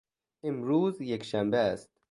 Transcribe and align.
امروز 0.43 1.01
یکشنبه 1.01 1.57
است. 1.57 1.89